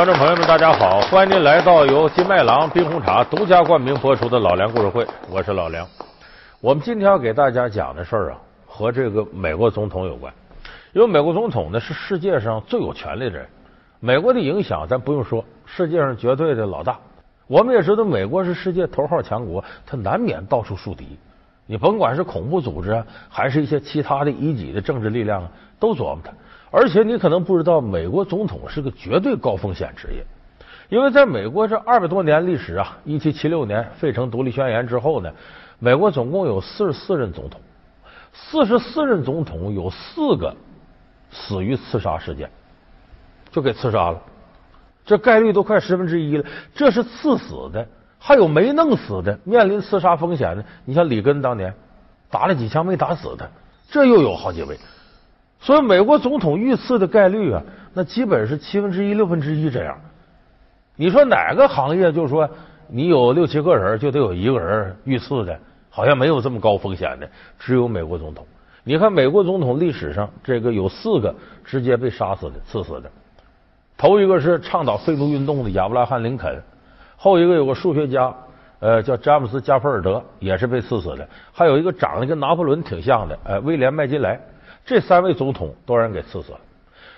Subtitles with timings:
[0.00, 0.98] 观众朋友们，大家好！
[1.10, 5.86] 欢迎您来到由金麦郎冰红茶独家冠名播出的《老梁故事会》，我是老梁。
[6.62, 10.32] 我们今天要给大家讲的事儿啊，和这个美国总统有关。
[10.94, 13.46] 因为美国总统呢是世界上最有权力的人，
[14.00, 16.98] 美国的影响咱不用说，世界上绝对的老大。
[17.46, 21.18] 我们也知道，美国是世界头号强国，它难免到处树敌。
[21.66, 26.32] 你甭管是恐怖组织啊，还是一些其他的一己的政治力量啊，都琢磨他。
[26.70, 30.24] 而且你可能不知道，美国总统是个绝对高风险职业，
[30.88, 35.32] 因为在美国这二百多年历史啊，一七七六年费城独立宣言之后呢，
[35.78, 37.60] 美国总共有四十四任总统，
[38.32, 40.54] 四十四任总统有四个
[41.32, 42.48] 死于刺杀事件，
[43.50, 44.20] 就给刺杀了，
[45.04, 46.44] 这概率都快十分之一了。
[46.74, 47.86] 这是刺死的，
[48.18, 50.64] 还有没弄死的，面临刺杀风险的。
[50.84, 51.74] 你像里根当年
[52.30, 53.48] 打了几枪没打死他，
[53.90, 54.78] 这又有好几位。
[55.60, 59.96] 所以，美国总统遇刺的概率啊，那基本是七分之一、六分之一这样。
[60.96, 62.48] 你说哪个行业就是说
[62.88, 65.58] 你有六七个人就得有一个人遇刺的，
[65.90, 68.46] 好像没有这么高风险的，只有美国总统。
[68.84, 73.10] 你看，美国总统历史上这个有四个直接被杀死的、刺死的。
[73.98, 76.58] 头一个是倡导废奴运动的亚伯拉罕·林肯，
[77.16, 78.34] 后一个有个数学家，
[78.78, 81.28] 呃，叫詹姆斯·加菲尔德，也是被刺死的。
[81.52, 84.40] 还有一个长得跟拿破仑挺像的，呃，威廉·麦金莱。
[84.84, 86.60] 这三位总统都让人给刺死了，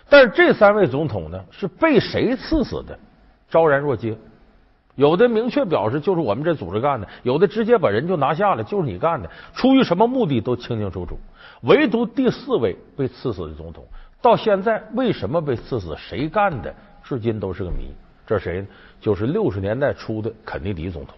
[0.08, 2.98] 但是这三位总统呢是被谁刺死的，
[3.48, 4.16] 昭然若揭。
[4.94, 9.30] 有的明确表示就是我们这组织干的，有的直接把人就拿下了，就是你干的。
[9.54, 11.18] 出于什么目的都清清楚楚。
[11.62, 13.82] 唯独第四位被刺死的总统，
[14.20, 17.86] 到现在为什么被刺死，谁干的，至今都是个谜。
[18.26, 18.66] 这谁呢？
[19.00, 21.16] 就是六十年代初的肯尼迪总统。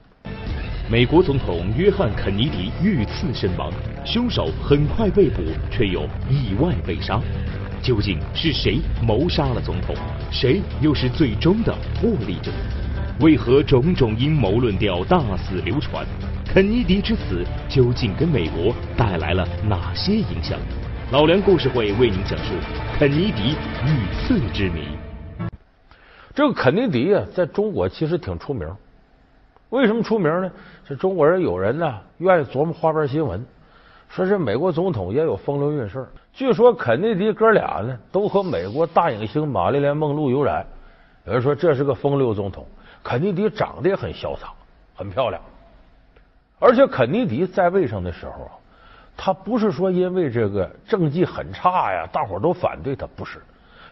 [0.87, 3.73] 美国总统约翰·肯尼迪遇刺身亡，
[4.05, 7.19] 凶手很快被捕，却又意外被杀。
[7.81, 9.97] 究竟是谁谋杀了总统？
[10.31, 12.53] 谁又是最终的获利者？
[13.21, 16.05] 为何种种阴谋论调大肆流传？
[16.47, 20.59] 肯尼迪之死究竟给美国带来了哪些影响？
[21.11, 22.53] 老梁故事会为您讲述
[22.99, 23.57] 肯尼迪
[23.87, 24.81] 遇刺之谜。
[26.35, 28.69] 这个肯尼迪啊，在中国其实挺出名。
[29.75, 30.49] 为什么出名呢？
[30.87, 33.45] 这中国人有人呢，愿意琢磨花边新闻，
[34.09, 36.07] 说是美国总统也有风流韵事。
[36.33, 40.65] 据说肯尼迪哥俩呢，都和美国大影星玛丽莲·梦露有染。
[41.27, 42.65] 有人说这是个风流总统。
[43.03, 44.53] 肯尼迪长得也很潇洒，
[44.95, 45.43] 很漂亮。
[46.61, 48.53] 而且肯尼迪在位上的时候啊，
[49.17, 53.41] 他不是说因为这个政绩很差呀，大伙都反对他，不是。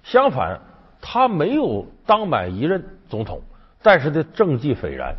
[0.04, 0.56] 相反，
[1.00, 3.43] 他没有当满一任总统，
[3.82, 5.12] 但是的政绩斐然。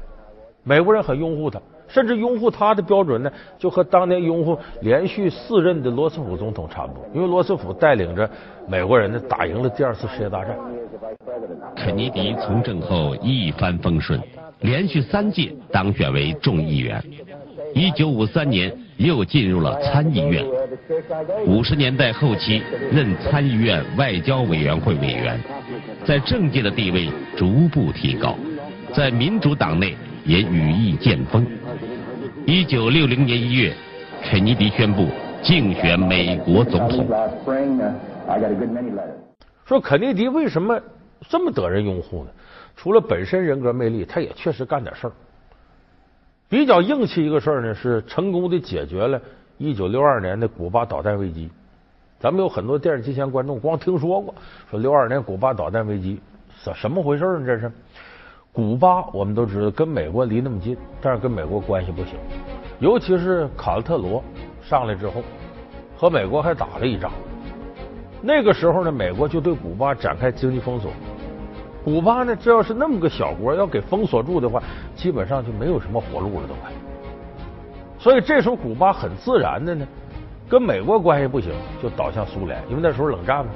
[0.63, 7.05] 美国人很拥护他，甚至拥护他的标准呢，就和当年拥护连续四任的罗斯福总统差不多。
[7.13, 8.29] 因为罗斯福带领着
[8.67, 10.55] 美国人呢，打赢了第二次世界大战。
[11.75, 14.17] 肯尼迪从政后一帆风顺，
[14.61, 17.03] 连续三届当选为众议员。
[17.73, 20.45] 一九五三年又进入了参议院。
[21.45, 25.37] 五十年代后期任参议院外交委员会委员，
[26.05, 28.35] 在政界的地位逐步提高，
[28.93, 29.97] 在民主党内。
[30.25, 31.45] 也羽翼渐丰。
[32.45, 33.73] 一九六零年一月，
[34.23, 35.07] 肯尼迪宣布
[35.41, 37.07] 竞选美国总统。
[39.65, 40.79] 说肯尼迪为什么
[41.29, 42.29] 这么得人拥护呢？
[42.75, 45.13] 除了本身人格魅力，他也确实干点事儿。
[46.49, 49.21] 比较硬气一个事儿呢，是成功的解决了
[49.57, 51.49] 一九六二年的古巴导弹危机。
[52.19, 54.33] 咱们有很多电视机前观众光听说过，
[54.69, 56.19] 说六二年古巴导弹危机
[56.63, 57.45] 怎什么回事呢？
[57.45, 57.71] 这是。
[58.53, 62.13] 古巴我们都知道跟美国离那么近，但是跟美国关系不行。
[62.77, 64.23] 尤其是卡斯特罗
[64.61, 65.23] 上来之后，
[65.97, 67.11] 和美国还打了一仗。
[68.21, 70.91] 那个时候呢，美国就对古巴展开经济封锁。
[71.83, 74.61] 古巴呢，这要是那么个小国，要给封锁住的话，
[74.95, 76.71] 基本上就没有什么活路了，都快。
[77.97, 79.87] 所以这时候古巴很自然的呢，
[80.47, 81.51] 跟美国关系不行，
[81.81, 83.51] 就倒向苏联，因为那时候冷战嘛，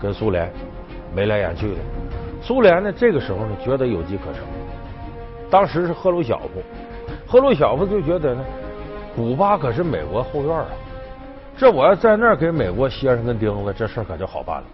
[0.00, 0.50] 跟苏联
[1.14, 1.76] 眉来眼去的。
[2.42, 4.42] 苏联呢，这个时候呢，觉得有机可乘。
[5.50, 6.62] 当时是赫鲁晓夫，
[7.26, 8.44] 赫鲁晓夫就觉得呢，
[9.14, 10.66] 古巴可是美国后院啊，
[11.56, 14.64] 这我要在那儿给美国歇上根钉子，这事可就好办了。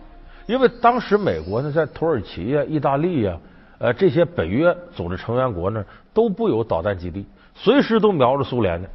[0.47, 3.37] 因为当时美国呢，在土耳其呀、意大利呀，
[3.79, 5.85] 呃，这些北约组织成员国那
[6.15, 8.89] 都不有导弹基地，随时都瞄着苏联呢。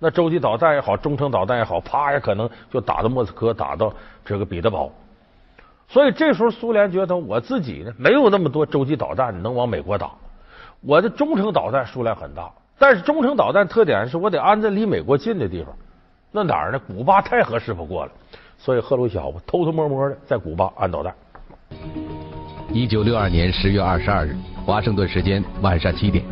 [0.00, 3.92] 那洲际导弹也好，中程导弹也好，啪也可能就打到莫斯科，打到
[4.24, 4.90] 这个彼得堡。
[5.88, 10.10] 所以这时候，苏联觉得我自己呢没有那么多洲际导弹能往美国打，
[10.80, 15.74] 我的中程导弹数量很大，但是中程导弹特点是我得安在离美国近的地方，
[16.32, 16.80] 那哪儿呢？
[16.86, 18.12] 古巴太合适不过了，
[18.58, 21.14] 所以赫鲁晓夫偷偷摸摸的在古巴安导弹。
[22.72, 24.34] 一九六二年十月二十二日，
[24.64, 26.24] 华盛顿时间晚上七点，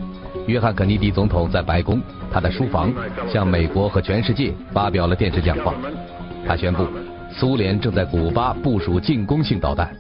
[0.47, 2.01] 约翰·肯尼迪总统在白宫
[2.33, 2.93] 他的书房
[3.29, 5.75] 向美国和全世界发表了电视讲话。
[6.45, 6.85] 他宣布，
[7.33, 9.91] 苏联正在古巴部署进攻性导弹，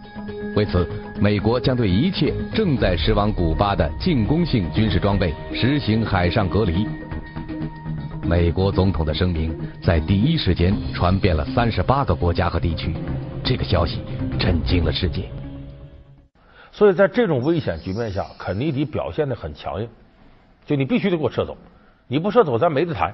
[0.54, 0.86] 为此，
[1.20, 6.86] 美国将对一切正在驶往古巴的进攻性军事装备实行海上隔离。
[8.22, 12.94] 美国总统的声明在第一时间传遍了三十八个国家和地区，
[13.42, 14.00] 这个消息
[14.38, 15.28] 震惊了世界。
[16.70, 19.88] 所以在这种危险局面下，肯尼迪表现的很强硬，
[20.64, 21.56] 就你必须得给我撤走，
[22.08, 23.12] 你不撤走咱没得谈。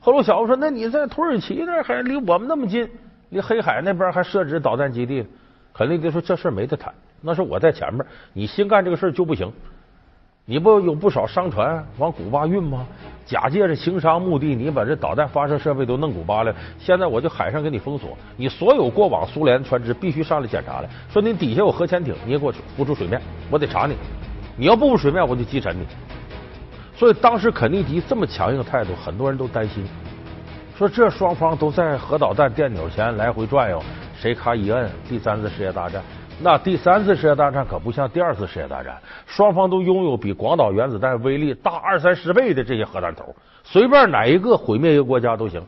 [0.00, 2.88] 赫鲁晓夫说：“那你在土耳其那还离我们那么近，
[3.32, 5.26] 离黑海那边还设置导弹基地。”
[5.74, 6.92] 肯尼迪说：“这事没得谈，
[7.22, 9.50] 那是我在前面，你新干这个事就不行。
[10.44, 12.84] 你不有不少商船往古巴运吗？
[13.24, 16.54] 假借着情商目的，你把这导弹发射设备都弄古巴了。
[16.78, 23.94] 现在我就海上给你封锁，你所有过往苏联船只必须上来检查来，说你底下有核潜艇，你也给我浮出水面，我得查你。
[24.56, 25.86] 你要不浮水面，我就击沉你。
[26.94, 29.84] 所以当时肯尼迪这么强硬的态度，很多人都担心，
[30.76, 33.82] 说这双方都在核导弹电钮前来回转悠，
[34.18, 36.02] 谁咔一摁，第三次世界大战。”
[36.40, 45.62] 那第三次世界大战可不像第二次世界大战，双方都拥有比广岛原子弹威力大二三十倍的这些核弹头，随便哪一个毁灭一个国家都行。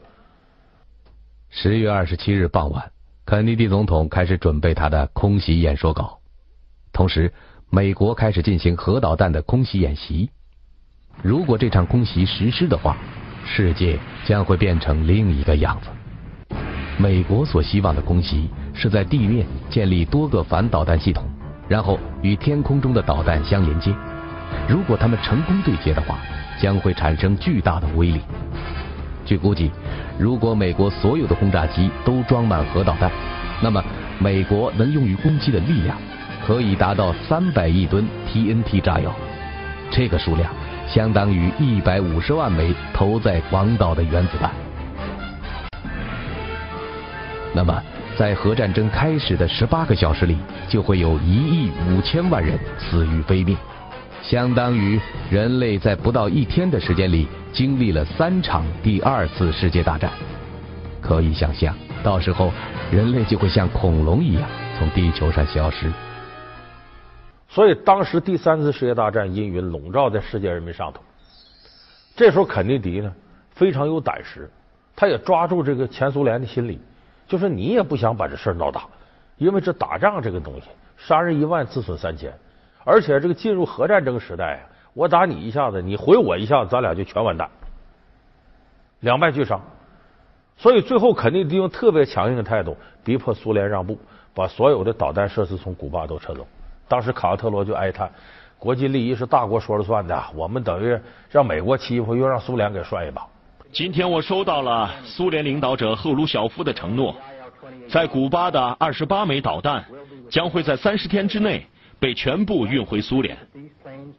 [1.51, 2.91] 十月二十七日傍晚，
[3.25, 6.19] 肯尼迪总统开始准备他的空袭演说稿，
[6.93, 7.33] 同时，
[7.71, 10.31] 美国开始进行核导弹的空袭演习。
[11.23, 12.97] 如果这场空袭实施的话，
[13.45, 15.89] 世界将会变成另一个样子。
[16.97, 21.25] 美国所希望的空袭是在地面建立多个反导弹系统，
[21.69, 23.93] 然后与天空中的导弹相连接。
[24.69, 26.19] 如果他们成功对接的话，
[26.61, 28.21] 将会产生巨大的威力。
[29.27, 29.71] 据估计，
[30.19, 33.11] 如果美国所有的轰炸机都装满核导弹，
[33.61, 33.83] 那么
[34.19, 35.97] 美国能用于攻击的力量
[36.47, 39.13] 可以达到三百亿吨 TNT 炸药。
[39.91, 40.53] 这个数量
[40.95, 44.49] 相当于一百五十万枚投在广岛的原子弹。
[47.53, 47.83] 那么，
[48.17, 50.37] 在核战争开始的十八个小时里，
[50.69, 53.57] 就会有一亿五千万人死于非命，
[54.23, 60.09] 相当于人类在不到一天的时间里经历了三场第二次世界大战。
[61.01, 61.75] 可以想象，
[62.05, 62.53] 到时候
[62.93, 64.45] 人类就会像恐龙一样
[64.79, 65.91] 从地球上消失。
[67.55, 71.01] 所以，当时第三次世界大战阴云笼罩在世界人民上头。
[72.17, 73.15] 这时候，肯尼迪呢
[73.53, 74.51] 非常有胆识，
[74.97, 76.81] 他也抓住这个前苏联的心理。
[77.29, 78.83] 就是你也不想把这事闹大，
[79.37, 80.63] 因为这打仗这个东西，
[80.97, 82.33] 杀人一万，自损三千，
[82.83, 84.61] 而且这个进入核战争时代啊，
[84.93, 87.49] 我打你一下子，你回我一下子，咱俩就全完蛋，
[88.99, 89.61] 两败俱伤。
[90.57, 93.97] 所以最后肯定得用特别强硬的态度，逼迫苏联让步，
[94.35, 96.45] 把所有的导弹设施从古巴都撤走。
[96.89, 98.11] 当时卡特罗就哀叹：
[98.59, 100.99] 国际利益是大国说了算的，我们等于
[101.31, 103.27] 让美国欺负，又让苏联给涮一把。
[103.73, 107.17] 今天我收到了苏联领导者赫鲁晓夫的承诺，
[107.89, 109.85] 在古巴的二十八枚导弹
[110.31, 111.67] 将会在三十天之内
[111.99, 113.37] 被全部运回苏联。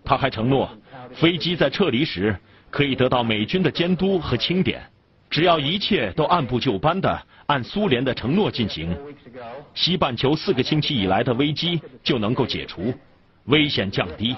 [0.03, 0.69] 他还承诺，
[1.13, 2.35] 飞机在撤离时
[2.69, 4.81] 可以得到美军的监督和清点，
[5.29, 8.95] 只要一切都按部就班的按苏联的承诺进行，
[9.73, 12.93] 西半球四个星期以来的危机就能够解除。
[13.45, 14.35] 危险降低。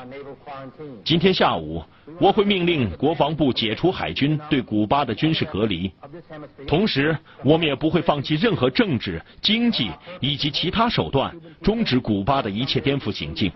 [1.06, 1.82] 今天下午，
[2.20, 5.90] 我会命令国防部解除海军对古巴的军事隔离，
[6.68, 13.50] 同时，我们也不会放弃任何政治、经济以及其他手段，终止古巴的一切颠覆行径。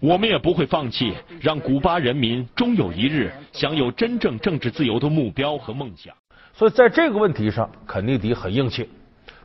[0.00, 1.12] 我们也不会放弃
[1.42, 6.14] 让古巴人民终有一日享有真正政治自由的目标和梦想。
[6.56, 8.88] 所以，在这个问题上，肯尼迪很硬气，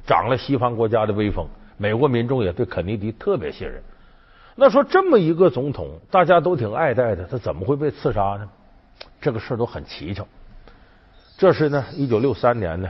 [0.08, 3.84] 长了西方国家的威风，美国民众也对肯尼迪特别信任。
[4.56, 8.48] 那说这么一个总统，大家都挺爱戴的，他怎么会被刺杀呢？
[9.20, 10.25] 这个事儿都很蹊跷。
[11.38, 12.89] 这是呢，一九六三年呢，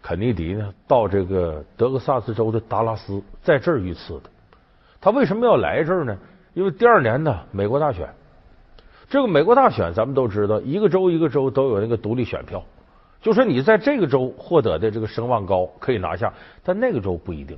[0.00, 4.30] 肯尼迪呢到这个德克萨斯州的达拉斯，在这儿遇刺的。
[5.00, 6.16] 他为什么要来这儿呢？
[6.54, 8.08] 因为第二年呢，美国大选。
[9.10, 12.62] 这个美国大选，咱们都知道，一个州一个州都有那个独立选票，
[13.20, 16.32] 就说你在这个州获得的这个声望高，可以拿下，
[16.62, 17.56] 但那个州不一定。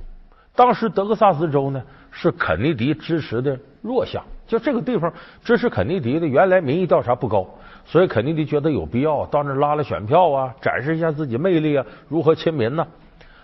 [0.55, 5.13] 当时德克萨斯州呢是肯尼迪支持的弱项，就这个地方
[5.43, 7.47] 支持肯尼迪的原来民意调查不高，
[7.85, 12.85] 所以肯尼迪觉得有必要到那拉拉选票啊，展示一下自己魅力啊，如何亲民呢？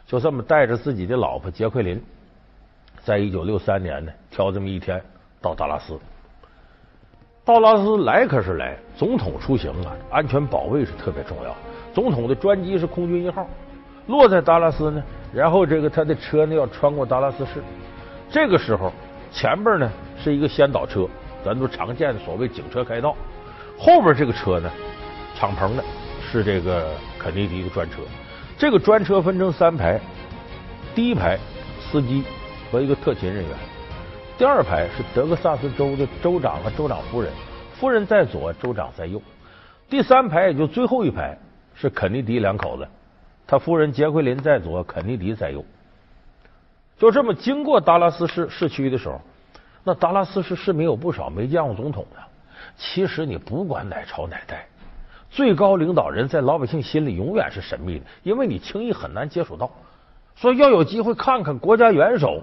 [0.08, 2.02] 就这么带着自己的老婆杰奎琳，
[3.04, 5.02] 在一九六三年呢挑这么一天
[5.42, 5.98] 到达拉斯。
[7.46, 11.56] 到拉斯来可是来，总统出行啊，安全保卫是特别重要。
[11.94, 13.48] 总统的专机是空军一号，
[14.08, 15.04] 落在达拉斯呢。
[15.32, 17.64] 然后这个他的车呢要穿过达拉斯市，
[18.32, 18.92] 这个时候
[19.32, 21.08] 前边呢是一个先导车，
[21.46, 23.16] 咱都常见的所谓警车开道。
[23.78, 24.72] 后边这个车呢，
[25.36, 25.84] 敞篷的，
[26.32, 27.98] 是这个肯尼迪的专车。
[28.58, 30.00] 这个专车分成三排，
[30.96, 31.38] 第一排
[31.80, 32.24] 司机
[32.72, 33.52] 和一个特勤人员，
[34.38, 37.32] 第二排是德克萨斯州的州长和州长夫人，
[37.80, 39.22] 夫人在左，州长在右。
[39.90, 41.38] 第三排也就最后一排
[41.74, 42.86] 是肯尼迪两口子，
[43.48, 45.64] 他夫人杰奎琳在左，肯尼迪在右。
[46.98, 49.22] 就这么经过达拉斯市市区的时候，
[49.86, 52.20] 那达拉斯市市民有不少没见过总统的。
[52.76, 54.68] 其实你不管哪朝哪代，
[55.30, 59.72] 最高领导人在老百姓心里永远是神秘的，因为你轻易很难接触到。
[60.36, 62.42] 所以要有机会看看国家元首，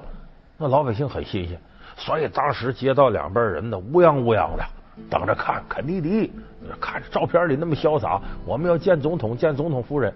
[0.56, 1.60] 那老百姓很新鲜。
[2.04, 4.64] 所以当时街道两边人呢乌泱乌泱的
[5.08, 6.32] 等着看肯尼迪，
[6.80, 10.12] 看照片里那么潇洒，我们要见总统，见总统夫人。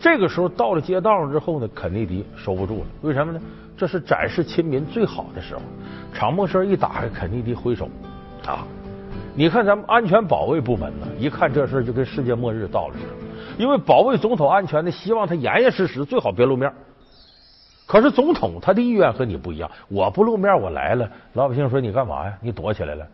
[0.00, 3.40] 这个时候到了街道上之后呢，肯尼迪收不住了，为什么呢？
[3.76, 5.62] 这是展示亲民最好的时候。
[6.12, 7.88] 敞篷车一打开，肯尼迪挥手
[8.44, 8.66] 啊。
[9.34, 13.12] 你看咱们安全保卫部门呢，一看这事就跟世界末日到了似的。
[13.58, 16.72] 因为保卫总统安全的，希望他严严实实，最好别露面。
[17.90, 22.38] 可是总统他的意愿和你不一样，我不露面，我来了，老百姓说你干嘛呀？
[22.40, 23.04] 你躲起来了？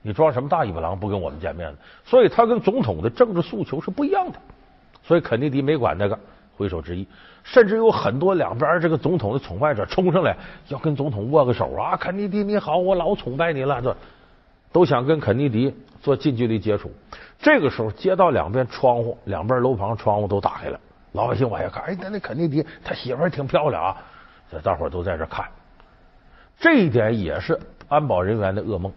[0.00, 1.76] 你装什么大尾巴狼不跟我们见面了？
[2.06, 4.38] 所以他跟总统的政治诉求是不一样的。
[5.02, 6.18] 所以肯尼迪没管那个，
[6.56, 7.06] 挥手致意，
[7.44, 10.34] 甚至有很多两边这个总统的崇拜者冲上来
[10.68, 11.94] 要跟总统握个手啊！
[11.94, 13.94] 肯尼迪你好，我老崇拜你了这。
[14.72, 16.90] 都想跟肯尼迪做近距离接触。
[17.38, 20.80] 这个时候，街道两边窗户、两边楼房窗户都打开了，
[21.12, 23.96] 老百姓往下看，哎，那那肯尼迪他媳妇儿挺漂亮啊！
[24.50, 25.46] 这大伙儿都在这看。
[26.58, 28.92] 这一点也是安保人员的噩梦，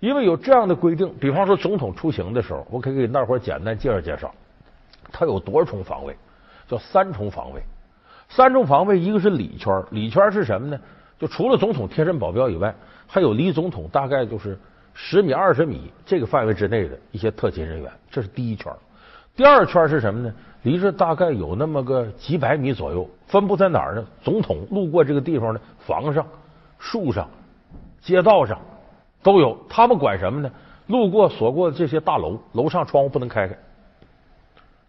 [0.00, 1.12] 因为有这样的规定。
[1.18, 4.34] 比方说，总统出行的时候，我可以给大伙儿简单介绍介绍，
[5.10, 6.16] 他有多重防卫？
[6.66, 7.62] 叫三重防卫。
[8.28, 10.80] 三重防卫，一个是里圈，里圈是什么呢？
[11.18, 12.74] 就除了总统贴身保镖以外。
[13.10, 14.58] 还有离总统大概就是
[14.92, 18.70] 十米、二十米这个范围之内的一些特勤人员，这是第一圈。
[19.38, 20.34] 第二圈是什么呢？
[20.62, 24.04] 离这大概有那么个几百米左右，分布在哪儿呢？
[24.20, 26.26] 总统路过这个地方的房上、
[26.76, 27.28] 树上、
[28.00, 28.58] 街道上
[29.22, 29.56] 都有。
[29.68, 30.50] 他们管什么呢？
[30.88, 33.56] 路过所过的这些大楼，楼上窗户不能开开。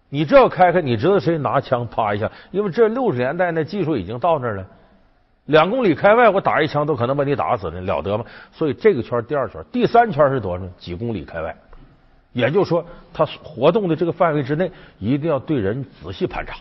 [0.09, 2.31] 你这要开开，你知道谁拿枪啪一下？
[2.49, 4.65] 因为这六十年代那技术已经到那儿了。
[5.45, 8.25] 两公里开外，我打一枪都可能把你打死呢，了得吗？
[8.51, 10.65] 所以这个圈第二圈，第三圈是多少？
[10.79, 11.55] 几公里开外，
[12.33, 16.55] 也就是说，他活动的这个范围之内，一定要对人仔细盘查。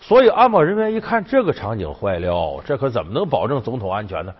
[0.00, 4.34] 所以安保人员一看这个场景坏了，这可怎么能保证总统安全呢？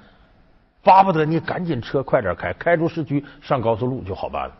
[0.82, 4.54] 巴不得你赶紧车快点开，开出市区上高速路就好办了。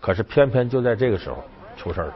[0.00, 1.44] 可是偏偏就在这个时候
[1.76, 2.14] 出事了。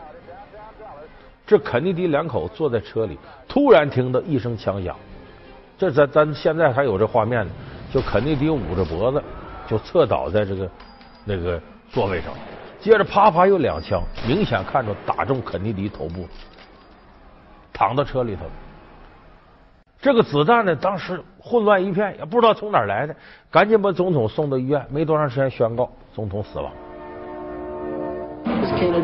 [1.47, 4.97] 这肯尼迪两口坐在车里，突然听到一声枪响。
[5.77, 7.53] 这咱咱现在还有这画面呢，
[7.93, 9.23] 就肯尼迪捂着脖子，
[9.67, 10.71] 就侧倒在这个
[11.27, 11.61] 那个
[11.91, 12.33] 座位上，
[12.81, 16.27] 接着啪啪又两枪，明显看着打中肯尼迪头部，
[17.73, 18.43] 躺到车里头。
[20.01, 23.15] 这个子弹呢，当时混乱一片，也不知道从哪儿来的，
[23.51, 26.73] 赶紧把总统送到医院，没多长时间宣告总统死亡。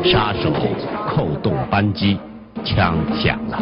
[0.03, 0.51] 杀手
[1.07, 2.19] 扣动扳机，
[2.63, 3.59] 枪响了。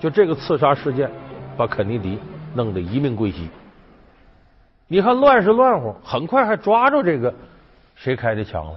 [0.00, 1.10] 就这个刺杀事件，
[1.56, 2.18] 把肯尼迪
[2.54, 3.48] 弄得一命归西。
[4.88, 7.32] 你看乱是乱乎，很快还抓着这个
[7.94, 8.76] 谁开的枪了。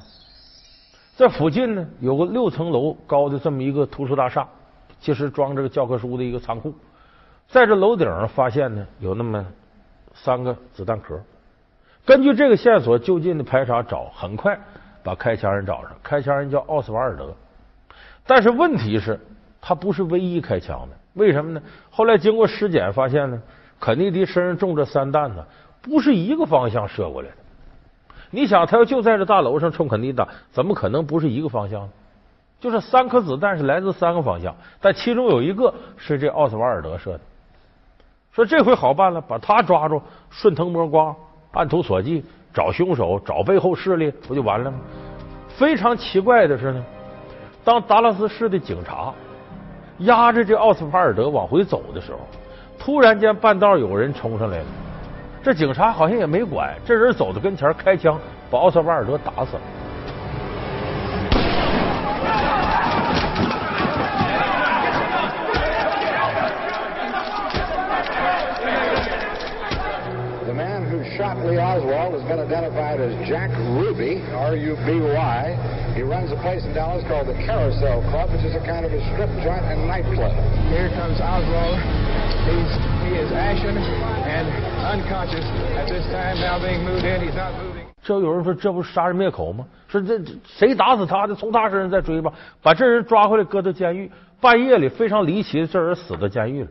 [1.16, 4.48] 在附近呢，有个六层楼高的这么一个图书大厦，
[5.00, 6.74] 其实装这个教科书的一个仓库。
[7.48, 9.46] 在这楼顶上发现呢，有那么
[10.14, 11.20] 三个子弹壳。
[12.06, 14.60] 根据这个线索，就近的排查找，很快
[15.04, 15.92] 把开枪人找上。
[16.04, 17.34] 开枪人叫奥斯瓦尔德，
[18.26, 19.20] 但是问题是，
[19.62, 20.98] 他不是唯一开枪的。
[21.14, 21.62] 为什么呢？
[21.90, 23.42] 后来经过尸检发现呢，
[23.80, 25.46] 肯尼迪身上中这三弹呢，
[25.82, 27.36] 不是一个方向射过来的。
[28.32, 31.90] 你想，他要就在这大楼上冲肯尼迪打，怎么可能不是一个方向呢？
[32.60, 37.20] 就是三颗子弹是来自三个方向，但其中有一个是这奥斯瓦尔德射的。
[38.32, 40.02] 说这回好办了，把他抓住，
[40.32, 41.16] 顺藤摸瓜，
[41.52, 44.80] 按图索骥，找凶手，找背后势力，不就完了吗？
[45.50, 46.84] 非常奇怪的是呢，
[47.64, 49.14] 当达拉斯市的警察。
[50.00, 52.20] 压着这奥斯瓦尔德往回走的时候，
[52.80, 54.66] 突然间半道有人冲上来了。
[55.42, 58.20] 这警察好像也没管，这人走到跟前开枪，
[58.50, 59.62] 把奥斯瓦尔德打死了。
[72.40, 75.40] Identified as Jack Ruby, R-U-B-Y.
[75.94, 78.94] He runs a place in Dallas called the Carousel Club, which is a kind of
[78.94, 80.34] a strip joint and nightclub.
[80.74, 81.78] Here comes Oswald.
[82.50, 82.72] He's,
[83.06, 84.46] he is ashen and
[84.84, 85.46] unconscious
[85.78, 87.22] at this time, now being moved in.
[87.22, 87.84] He's not moving.
[88.04, 89.66] 这有人说这不是杀人灭口吗？
[89.88, 94.12] 说这这谁打死他的，从他身上再追吧，把这人抓回来搁到监狱。
[94.42, 96.70] 半夜里非常离奇的，这人死到监狱了。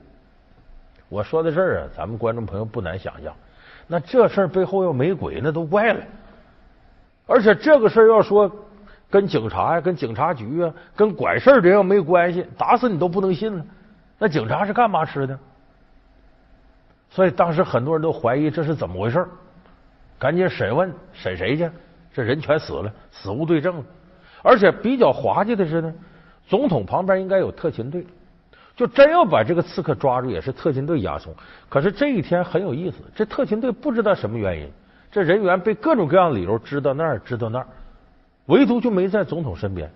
[1.08, 3.32] 我说到这儿啊，咱们观众朋友不难想象，
[3.86, 6.00] 那这事背后要没鬼，那都怪了。
[7.26, 8.50] 而且这个事儿要说
[9.10, 13.64] 跟警察呀、跟警察局啊、跟管事儿的要没关系，打死你都不能信了。
[14.18, 15.38] 那警察是干嘛吃的？
[17.10, 19.26] 所以当时很多人都怀疑这是怎么回事
[20.18, 21.70] 赶紧审问，审谁去？
[22.14, 23.82] 这人全死了，死无对证。
[24.42, 25.92] 而且比较滑稽的是呢，
[26.46, 28.06] 总统旁边应该有特勤队，
[28.74, 31.34] 就真要把这个刺客抓住，也是特勤队押送。
[31.68, 34.68] 可是这一天很有意思，这特勤队不知道什么原因，
[35.10, 37.66] 这人员被各种各样的理由支到那儿，支到那儿，
[38.46, 39.90] 唯独就没在总统身边。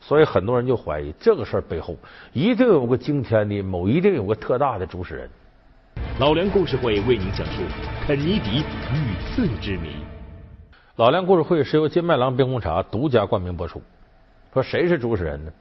[0.00, 1.96] 所以很多人就怀疑这个事儿背后
[2.32, 5.28] 一定有个惊天的某，一定有个特大的主使人。
[6.18, 7.62] 老梁故事会为您讲述
[8.06, 8.58] 肯尼迪
[8.92, 9.96] 遇刺之谜。
[10.96, 13.82] 老梁故事会是由金麦郎冰红茶独家冠名播出。
[14.52, 15.52] 说谁是主使人呢？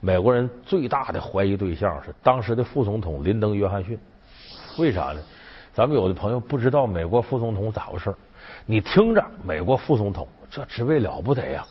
[0.00, 3.98] 美国人最大的怀疑对象是当时的副总统林登·约翰逊。
[4.78, 5.20] 为啥呢？
[5.74, 8.14] 咱们有的朋友不知道美国副总统咋回事
[8.66, 11.64] 你听着，美国副总统这职位了不得呀，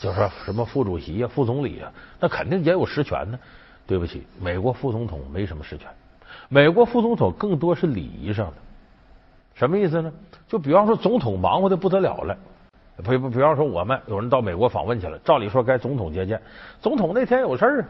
[0.00, 3.38] 就说什么副主席呀、副总理呀，那肯定也有实权呢。
[3.86, 5.88] 对不起，美国副总统没什么实权。
[6.48, 8.54] 美国副总统更多是礼仪上的，
[9.54, 10.12] 什么意思呢？
[10.48, 12.36] 就比方说，总统忙活的不得了了，
[13.04, 16.40] 比比比方说，我们有人到美国访问去了，照理说该总统接见，
[16.80, 17.84] 总统那天有事儿，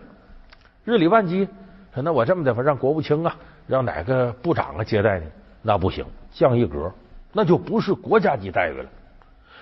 [0.84, 1.48] 日理万机，
[1.94, 3.36] 说那我这么的吧，让国务卿啊，
[3.68, 5.26] 让哪个部长啊接待你，
[5.62, 6.92] 那不行，降一格，
[7.32, 8.88] 那就不是国家级待遇了。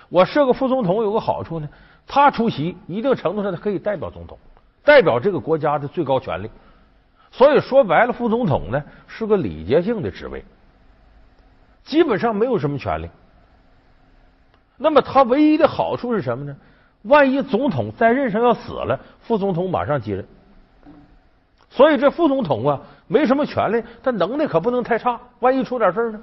[0.09, 1.69] 我设个副总统有个好处呢，
[2.07, 4.37] 他出席一定程度上他可以代表总统，
[4.83, 6.49] 代表这个国家的最高权力。
[7.31, 10.43] 所以说白了，副总统呢是个礼节性的职位，
[11.83, 13.09] 基本上没有什么权利。
[14.77, 16.55] 那么他唯一的好处是什么呢？
[17.03, 20.25] 万一总统在任上要死了，副总统马上接任。
[21.69, 25.19] 所以这副总统啊没什么权利，但能耐可不能太差。
[25.39, 26.19] 万一出点事呢？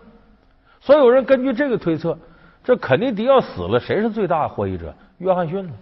[0.80, 2.18] 所以有人根据这个推测，
[2.64, 4.92] 这肯尼迪要死了，谁是最大的获益者？
[5.18, 5.72] 约翰逊呢？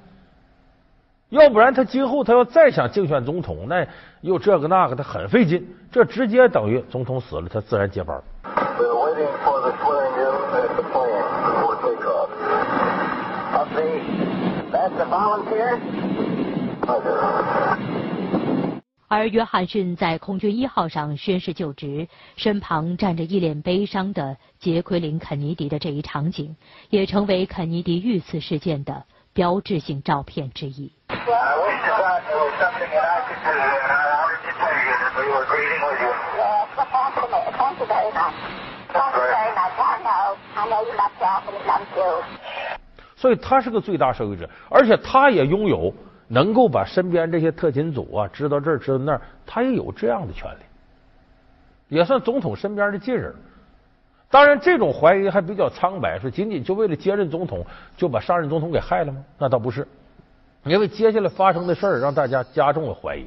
[1.31, 3.87] 要不然他今后他要再想竞选总统，那
[4.21, 5.67] 又这个那个，他很费劲。
[5.91, 8.21] 这直接等于总统死了，他自然接班。
[19.09, 26.55] 而约翰逊在空军一号上宣誓就职，身旁站着一脸悲伤的杰奎琳·肯尼迪的这一场景，
[26.91, 30.93] 也成为肯尼迪遇刺事件的标志性照片之一。
[43.21, 45.93] 所以他是个最大受益者，而且他也拥有
[46.27, 53.35] 能够把身边这些特勤组啊知道这儿知道那儿，他也有这样的权利，也算总统身边的近人。
[54.31, 57.63] 当然，这种怀疑还比较苍白，说仅仅就为了接任总统
[57.95, 59.23] 就把上任总统给害了吗？
[59.37, 59.87] 那倒不是。
[60.65, 63.27] 因为接下来发生的事儿让大家加重了怀疑。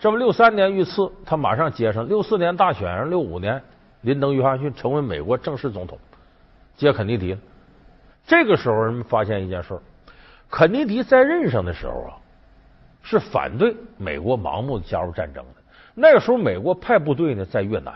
[0.00, 3.62] 这不，六三年遇刺，他马上接上；六四年大选上，六五年
[4.00, 5.96] 林登·约翰逊成为美国正式总统，
[6.76, 7.38] 接肯尼迪了。
[8.28, 9.76] 这个时候，人们发现一件事：
[10.50, 12.12] 肯尼迪在任上的时候啊，
[13.02, 15.62] 是反对美国盲目的加入战争的。
[15.94, 17.94] 那个时候，美国派部队呢在越南，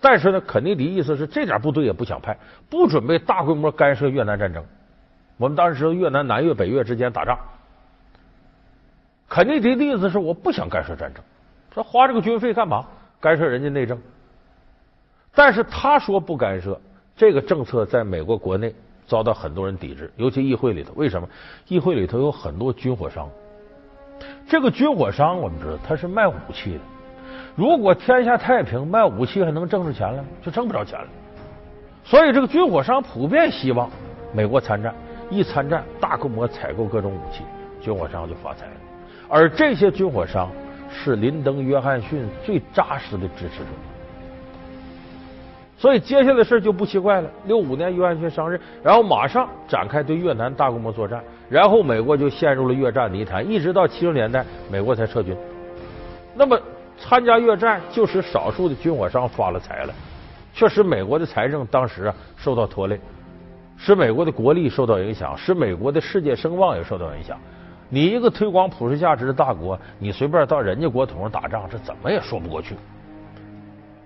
[0.00, 2.36] 但是呢，肯尼迪意思是这点部队也不想派，
[2.68, 4.64] 不准备大规模干涉越南战争。
[5.36, 7.38] 我们当时知道越南南越、北越之间打仗。
[9.28, 11.22] 肯尼迪的意思是我不想干涉战争，
[11.72, 12.84] 说花这个军费干嘛？
[13.20, 13.96] 干涉人家内政。
[15.34, 16.80] 但是他说不干涉，
[17.16, 18.74] 这个政策在美国国内
[19.08, 20.92] 遭到很多人抵制，尤其议会里头。
[20.94, 21.26] 为什么？
[21.66, 23.28] 议会里头有很多军火商。
[24.46, 26.80] 这个军火商我们知道他是卖武器的。
[27.56, 30.24] 如果天下太平，卖武器还能挣着钱了？
[30.42, 31.08] 就挣不着钱了。
[32.04, 33.90] 所以这个军火商普遍希望
[34.32, 34.94] 美国参战，
[35.30, 37.42] 一参战大规模采购各种武器，
[37.80, 38.72] 军火商就发财了。
[39.28, 40.50] 而这些军火商
[40.90, 43.70] 是林登·约翰逊最扎实的支持者，
[45.78, 47.30] 所以接下来的事就不奇怪了。
[47.46, 55.36] 六五年约翰逊上任，然后马上展开对越南大规模作战，然后美国就陷入了越战泥潭，一直到七十年代，美国才撤军。
[56.34, 56.60] 那么
[56.98, 59.94] 参加越战就使少数的军火商发了财了，
[60.52, 63.00] 确实美国的财政当时啊受到拖累。
[63.76, 67.38] 使美国的国力受到影响，使美国的世界声望也受到影响。
[67.88, 72.74] 你一个推广普世价值的大国，你随便到人家国土上打仗，这怎么也说不过去。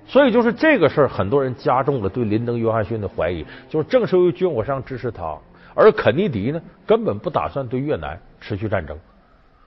[0.06, 3.46] 所以，就是这个事儿，很多人加重了对林登·约翰逊的怀疑。
[3.68, 5.38] 就是正是由于军火商支持他，
[5.74, 8.98] 而肯尼迪呢，根本不打算对越南持续战争，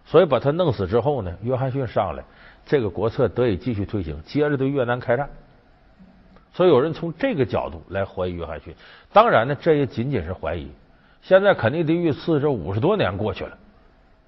[0.05, 2.23] 所以把他弄死之后呢，约翰逊上来，
[2.65, 5.27] 这个国策得以继续推行，接着对越南开战。
[6.53, 8.75] 所以，有人从这个角度来怀疑约翰逊。
[9.11, 10.69] 当然呢，这也仅仅是怀疑。
[11.21, 13.57] 现在肯尼迪遇刺这五十多年过去了，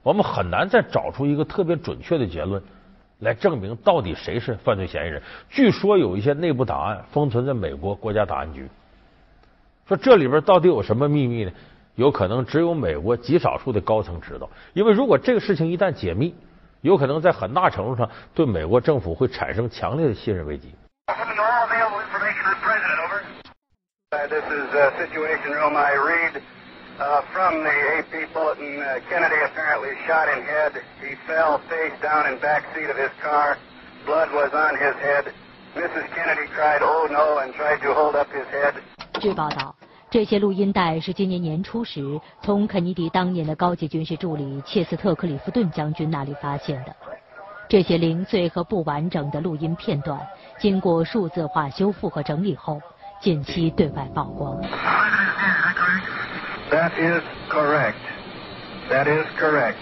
[0.02, 2.64] 我们很难再找出一个特别准确的结论。
[3.20, 5.22] 来证明到底谁是犯罪嫌疑人？
[5.50, 8.68] 据说有一些内部档案封存在美国国家档案局，
[9.88, 11.52] 说这里边到底有什么秘密呢？
[11.96, 16.36] 有可能只有美国极少数的高层知道，因为如果这个事情一旦解密，
[16.82, 20.76] 有可能在很大程度上对美国政府会产生强烈的信任危机。
[26.98, 30.74] From the AP bulletin, uh, Kennedy apparently shot in head.
[31.00, 33.58] He fell face down in back seat of his car.
[34.06, 35.32] Blood was on his head.
[35.76, 36.10] Mrs.
[36.16, 38.74] Kennedy cried, "Oh no!" and tried to hold up his head.
[39.22, 39.76] 据报道，
[40.10, 46.96] 这些录音带是今年年初时从肯尼迪当年的高级军事助理切斯特·克里夫顿将军那里发现的。
[47.70, 50.20] 这些零碎和不完整的录音片段，
[50.58, 52.82] 经过数字化修复和整理后，
[53.22, 54.60] 近期对外曝光。
[56.71, 57.99] That is correct.
[58.89, 59.79] That is correct.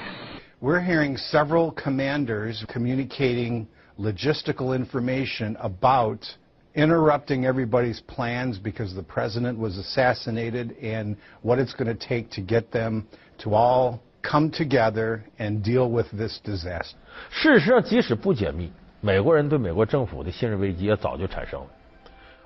[0.60, 3.66] We're hearing several commanders communicating
[3.98, 6.26] logistical information about
[6.74, 12.40] interrupting everybody's plans because the president was assassinated and what it's going to take to
[12.40, 13.06] get them
[13.38, 16.96] to all come together and deal with this disaster.
[17.30, 21.66] 事实上，即使不解密，美国人对美国政府的信任危机也早就产生了。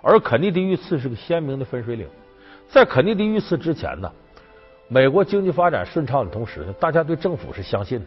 [0.03, 2.07] 而肯尼迪遇刺是个鲜明的分水岭。
[2.69, 4.11] 在肯尼迪遇刺之前呢，
[4.92, 8.06] 美国经济发展顺畅的同时呢，大家对政府是相信的，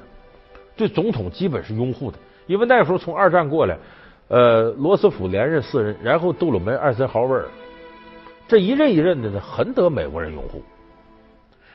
[0.77, 2.18] 对总统基本是拥护的，
[2.49, 3.79] 因为那时候从二战过来，
[4.27, 7.47] 呃，罗斯福连任四任，然后杜鲁门、艾森豪威尔，
[8.49, 10.61] 这一任一任的呢，很得美国人拥护。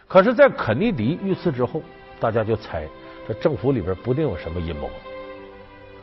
[0.10, 1.82] 可是，在肯尼迪遇刺之后，
[2.20, 2.86] 大家就猜
[3.28, 4.90] 这政府里边不定有什么阴谋，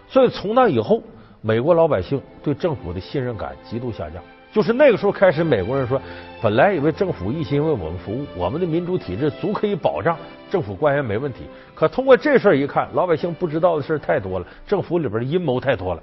[0.09, 1.03] 所以从那以后，
[1.43, 4.23] 美国老百姓对政府的信任感极度下降。
[4.55, 6.01] 就是那个时候开始，美国人说，
[6.41, 10.17] 本来以为政府一心为我们服务，我们的民主体制足可以保障
[10.49, 11.41] 政府官员没问题。
[11.75, 16.01] 可通过这事儿一看，老百姓不知道的事儿太多了，政府里边的阴谋太多了，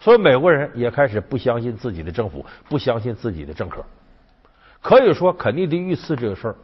[0.00, 3.84] 所以美国人也开始不相信自己的政府，不相信自己的政客。
[4.82, 6.56] 可以说，肯尼迪遇刺这个事儿，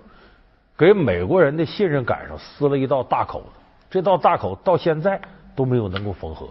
[0.76, 3.46] 给美国人的信任感上撕了一道大口子，
[3.88, 5.20] 这道大口到现在
[5.54, 6.48] 都没有能够缝合。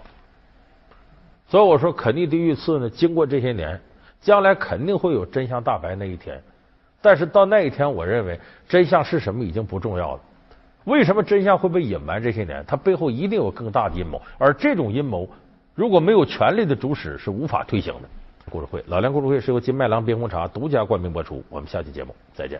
[1.50, 3.78] 所以我说，肯尼迪遇刺呢，经过这些年。
[4.21, 6.41] 将来肯定会有真相大白那一天，
[7.01, 10.19] 但是到那一天，我认为真相是什么已经不重要了。
[10.84, 12.63] 为什么真相会被隐瞒这些年？
[12.67, 15.27] 它背后一定有更大的阴谋，而这种阴谋
[15.75, 18.10] 如果没有权力的主使，是无法推行的。
[18.49, 21.43] 故事会，老梁故事会是由金麦郎冰红茶独家冠名播出。
[21.49, 22.60] 我们下期节目再见。